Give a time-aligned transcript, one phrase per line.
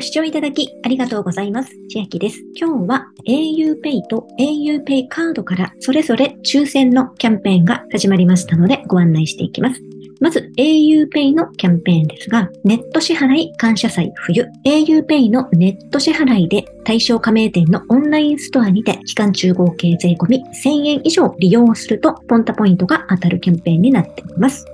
[0.00, 1.74] ご視聴いただきありがとうございます。
[1.90, 2.38] 千秋です。
[2.58, 9.82] 今日は auPay と auPay カードからそれぞれ抽選のキャンペーンが始まりましたのでご案内していきます。
[10.18, 14.48] まず auPay のキャンペーンですが、ネット支払い感謝祭冬。
[14.64, 24.64] auPay のネット支払いで対象加盟店のオンラインストアにて期間中合計税込み1000円以上利用するとポンタポイントが当たるキャンペーンになっています。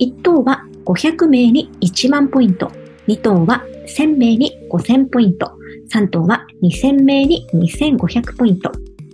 [0.00, 2.72] 1等は500名に1万ポイント。
[3.06, 5.52] 2等は1000名に5000ポイント。
[5.92, 8.72] 3等は2000名に2500ポイント。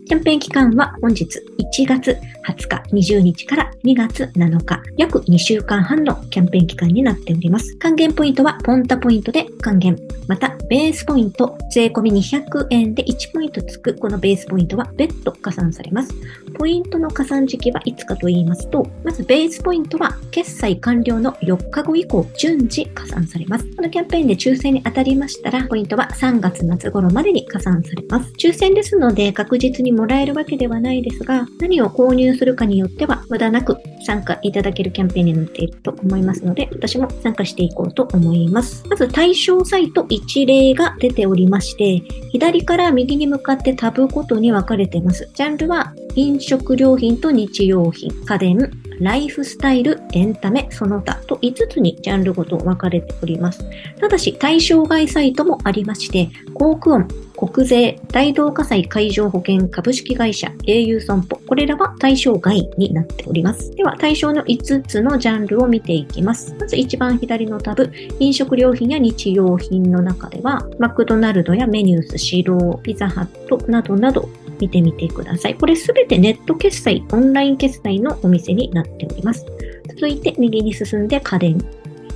[0.08, 7.76] キャンペーン期間は本日1月20日20日から2月7日、約2週間半のキャンペーン期間になっております。
[7.76, 9.98] 還元ポイントはポンタポイントで還元。
[10.26, 16.14] また、ベースポイント、税込み200円で1ポイントつくこのベースポイントは別途加算されます。
[16.58, 23.64] ポイントの加算時期はいつかと言いますと、まずベースポイントは決済完了の4日後以降、順次加算されます。
[23.76, 28.32] このキャンペーンで抽選に当たりましたら、ポイントは3月末頃までに加算されます。
[28.38, 38.84] 抽選ですので確実にもらえるわけではないですが、何を購入するかによっては無駄なく参加いただけるキャンペーンになっていると思いますので、私も参加していこうと思います。
[38.88, 45.28] まず対象サイト一例が出ておりまして、左から右に向かってタブごとに分かれています。
[45.34, 53.64] ジャンルは飲食料品と日用品、家電、ライフスタイル、エンタメ、その他と5つにジャンルごと分かれております。
[54.00, 63.70] ただし対象外サイトもありまして、航空音、国税、大同火災海上保険株式会社、au 損保、これらは対象外になっております。
[63.76, 66.56] では、対象の5つのジャンルを見ていきます。
[66.58, 74.28] まず一番左のタブ、飲食料品や日用品の中では、マクドナルドやメニュース、シロー、ピザハットなどなど
[74.60, 75.54] 見てみてください。
[75.54, 79.46] これすべてネット決済、オンライン決済のお店になっております。
[79.88, 81.58] 続いて右に進んで家電、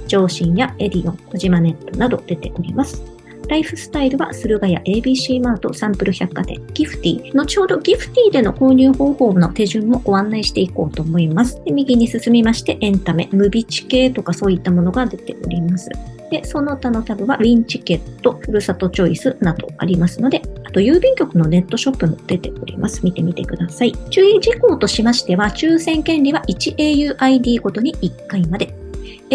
[0.07, 3.03] 上信やエディオン、小島ネットなど出ております。
[3.49, 11.63] ライフスタイルは駿河屋 ABC マートサンプル百貨店ギフティ後ほどギフティでの購入方法の手順もご案内していこうと思います。
[11.65, 15.91] で右に進みましてエンタメ、ムビチ系とかそういったものが出ております。
[16.33, 23.05] で、その他のタブはウィンチケット、ふるさとチョイスなどありますので、あと郵便局のネットショップも出ております。
[23.05, 23.93] 見てみてください。
[24.09, 28.82] 注意事項としましては、抽選権利は 1auID ごとに1回まで。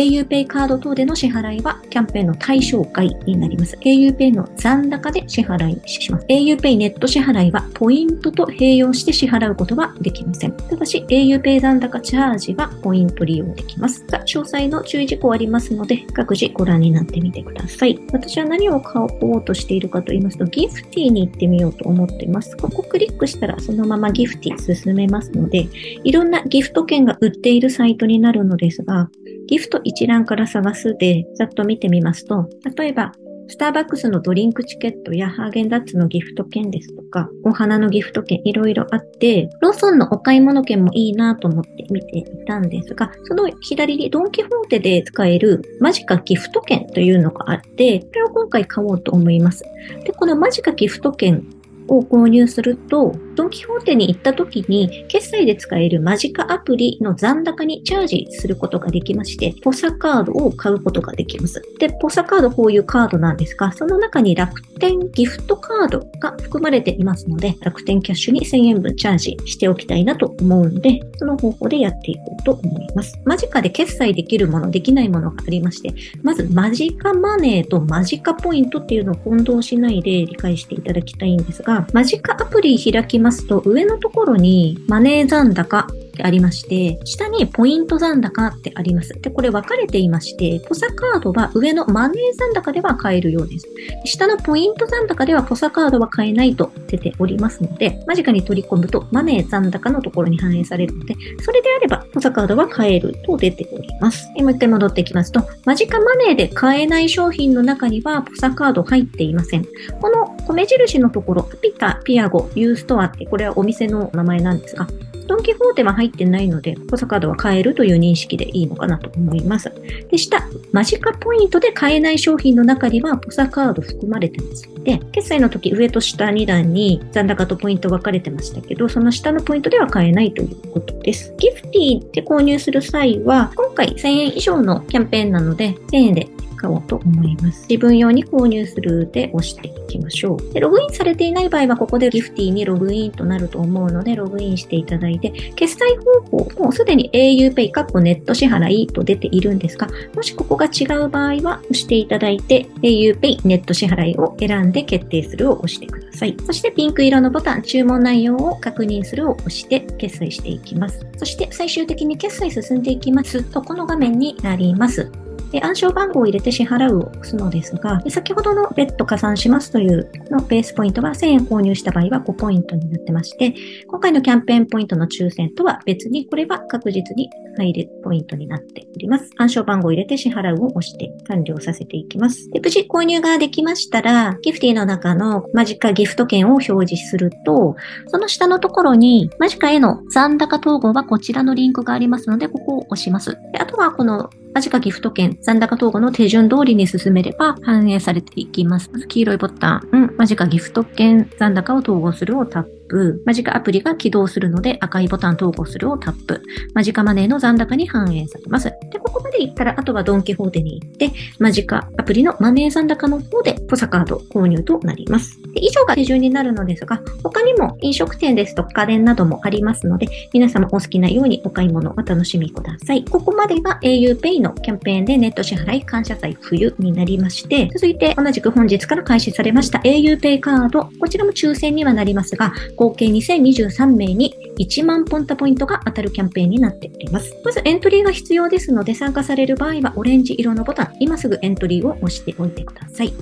[0.02, 3.78] auPay カード等での支払いはキャンペーンの対象外になります。
[3.78, 6.26] auPay の残高で支払いします。
[6.28, 10.58] auPay ネット支払いはポイントと併用して支払うことはできません。
[10.58, 14.06] ただし auPay 残高チャージはポイント利用できます。
[14.18, 18.00] が、詳細の注意事項ありますので、各自ご覧になってみてください。
[18.12, 22.56] 私は何を買おうとしているかと言いますと、ギフティに行ってみようと思っています。
[22.58, 25.68] ここクリックしたらそのままギフティ進めますので、
[26.04, 29.10] いろんなギフト券が売っているサイトになるのですが、
[29.48, 33.14] ギフト一覧から探すで、ざっと見てみますと、例えば、
[33.50, 49.64] スターバックスのドリンクチケットやハーゲンダッツのギフト券ですとか、お花のギフト券いろいろあって、ローソンのお買い物券もいいなと思って見ていたんですが、その左にドンキホーテで使えるマジカギフト券というのがあって、これを今回買おうと思います。
[50.04, 51.42] で、このマジカギフト券
[51.88, 61.62] を購入すると、ドンキホーテに行った時に、決済で使えるマジカアプリの残高にチャージすることができまして、ポサカードを買うことができます。
[61.80, 73.20] で、ポサカードこういうカードなんですが、その中に楽天ギフトカードが含まれていますので、楽天キャッシュに1000円分チャージしておきたいなと思うので、その方法でやっていこうと思います。
[73.26, 75.94] マジカで決済できるもの、できないものがありまして、
[76.24, 89.14] まずマジカマネーとマジカポイントっていうのを混同しないで理解していただきたいんですが、マジカアプリ開きますと、上のところにマネー残高ってありまして、下にポイント残高ってあります。
[89.22, 93.68] で、これ分かれていまして、ポサカードは上のマネー残高では買えるようです。
[94.06, 104.28] 下のポイント残高ではポサカードは買えないと出ておりますので、間近に取り込むとマネー残高のところに反映されるので、それであればポサカードは買えると出ております。
[104.40, 109.66] もう一回戻っていきますと、マジカマネーで買えない商品の中にはポサカード入っていません。
[110.02, 114.88] この米印のところ、ピタ、ピアゴ、ユーストアって、これはお店の名前なんですが、
[115.28, 119.72] ドンキホーテは入ってないので、ポサカードは買えるという認識でいいのかなと思います。
[120.10, 120.42] で、下、
[120.72, 124.70] マジカポイントで買えない商品の中には、ポサカード含まれてます。
[124.84, 131.34] で、決済の時、上と下2段に残高とポイント分かれてましたけど、その下のポイントでは買えないということです。
[131.38, 136.28] ギフティで購入する際は、今回1000円以上のキャンペーンなので、1000円で
[136.58, 137.66] 使おうと思います。
[137.70, 140.54] 自分用に購入するで押していきましょう。
[140.54, 145.98] でログインされていない場合は、ここでギフティにログインとなると思うので、ログインしていただいて、決済
[146.32, 156.36] 方法、もうすでに auPay かっこネット支払いと出ているんですが、もしここが違う場合は、押していただいて、auPay ネット支払いを選んで決定するを押してください。
[156.46, 161.06] そしてピンク色のボタン、注文内容を確認するを押して決済していきます。
[161.18, 165.12] そして最終的に決済進んでいきますと、この画面になります。
[165.52, 173.54] で暗証番号を入れて支払うを押すのですが、先ほどの別途加算しますというのベースポイントは1000円購入した場合は5ポイントになってまして、
[173.88, 177.30] 今回のキャンペーンポイントの抽選とは別に、これは確実に
[177.64, 179.30] 入るポイントになっております。
[179.38, 182.50] 暗証番号を入れて支払うを押して完了させていきます。
[182.52, 187.76] で無事購入ができましたら、ギフティの中のマジカギフト券を表示すると、
[188.08, 193.38] その下のところにマジカへの残高統合はこちらのリンクがありますので、ここを押します。
[193.52, 198.90] であとはこのマジカギフト券、残高統合の手順通りに進めれば反映されていきます。
[198.92, 203.22] まず黄色いボタン、うん、マジカギフト券、残高を統合するをタップ。
[203.24, 206.42] マジカアプリが起動するので赤いボタン投稿するをタップ。
[206.74, 208.66] マジカマネーの残高に反映されます。
[208.92, 215.42] で、ここまで行ったら、あとはドンキホーテに行って、マジカアプリのマネー残高の方でポサカード購入となります。
[215.54, 223.06] で以上が手順になるのですが、他にも飲食店ですとか家電などもありますので、皆様お好きなようにお買い物をお楽しみください。
[223.06, 237.37] ここまでが auPay のキャンペーンでネット支払い感謝祭冬になりまして、続いて同じく本日から開始されました auPay カード、こちらも抽選にはなりますが、合計2023名に1万ポンタポイントが当たるキャンペーンになっております。
[237.44, 243.14] まずエントリーが必要ですので参加される場合はオレンジ色のボタン、今すぐエントリーを押しておいてください。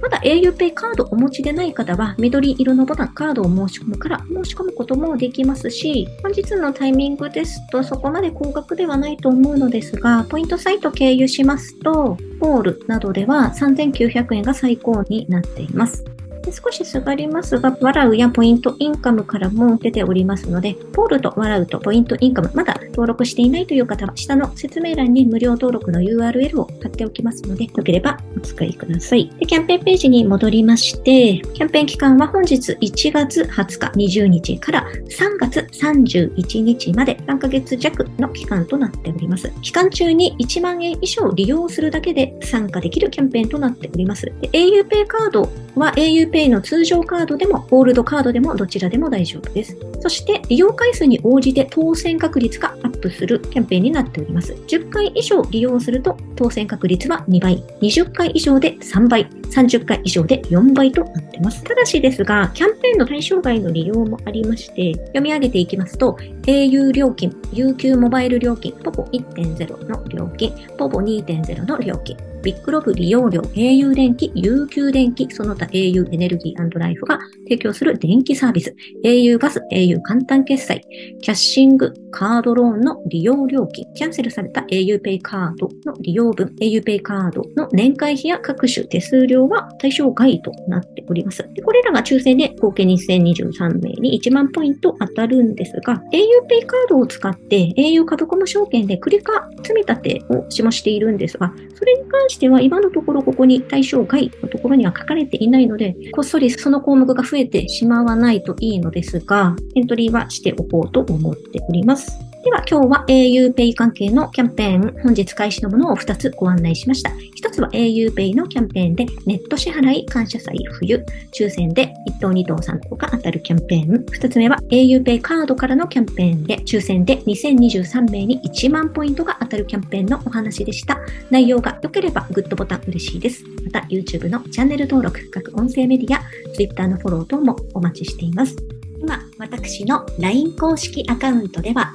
[0.00, 16.04] まだ auPay カードお持ちでない方は緑色のボタン、カードを申し込むから申し込むこともできますし、本日のタイミングですとそこまで高額ではないと思うのですが、ポイントサイト経由しますと、ポールなどでは3900円が最高になっています。
[16.44, 29.30] で少し下がりますが、笑うやポイントインカムからも出ておりますので、ポールと笑うとポイントインカム、まだ登録していないという方は、下の説明欄に無料登録の URL を貼っておきますので、よければお使いください。
[29.38, 39.50] でキャンペーンページに戻りまして、キャンペーン期間は本日1月20日20日から3月31日まで3ヶ月弱の期間となっております。
[39.62, 44.32] 期間中に1万円以上利用するだけで参加できるキャンペーンとなっております。
[44.52, 49.76] auPay カードは auPay の通常カードでもゴールドカードでもどちらでも大丈夫です。
[50.00, 54.52] そして利用回数に応じて当選確率がアップするキャンペーンになっております。
[54.52, 61.62] 10回以上利用すると当選確率は2倍、20回以上で3倍、30回以上で4倍となっています。
[61.64, 66.16] ただしですが、キャンペーンの対象外の利用もありまして、読み上げていきますと、
[66.46, 78.74] au 料金、UQ モバイル料金、ポポ1.0の料金、ポポ2.0の料金、ビッグロブ利用料、au 電気、有給電気、その他 au エネルギーライフが提供する電気サービス、
[79.04, 80.82] au ガス、au 簡単決済、
[81.20, 91.44] キャッシング、カードローンの利用料金、キャンセルされた auPay カードの利用分、auPay カードの年会費や各種手数料は対象外となっております。
[91.54, 112.33] でこれらが抽選で合計2023名に1万ポイント当たるんですが、auPay カードを使って au 株コム証券でクリカ積み立てをしましているんですが、それに関しては今のところここに対象外のところには書かれていないので、こっそりその項目が増えてしまわないといいのですが、エントリーはしておこうと思っております。
[112.44, 117.08] では今日は auPay 関係のキャンペーン、本日開始のものを2つご案内しました。
[117.08, 121.02] 1つは auPay のキャンペーンでネット支払い感謝祭冬、
[121.32, 124.04] 抽選で1等2等3等が当たるキャンペーン。
[124.04, 130.98] 2つ目は auPay カードからのキャンペーンで抽選で2023名に1万ポイントが当たるキャンペーンのお話でした。
[131.30, 133.42] 内容が良ければグッドボタン嬉しいです。
[133.64, 136.20] また YouTube のチャンネル登録、各音声メディア、
[136.54, 138.54] Twitter のフォロー等もお待ちしています。
[139.00, 141.94] 今、私の LINE 公式アカウントでは